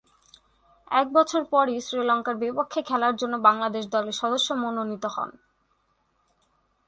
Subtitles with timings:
[0.91, 5.29] একবছর পরই শ্রীলঙ্কার বিপক্ষে খেলার জন্য বাংলাদেশ দলের সদস্য মনোনীত হন।